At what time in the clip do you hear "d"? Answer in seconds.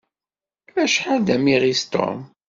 1.27-1.29